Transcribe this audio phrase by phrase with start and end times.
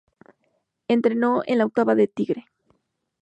[0.87, 2.47] Entrenó en la octava de Tigre.